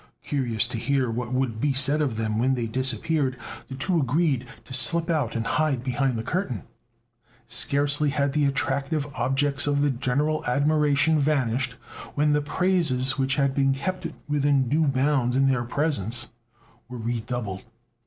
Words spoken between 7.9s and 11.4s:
had the attractive objects of the general admiration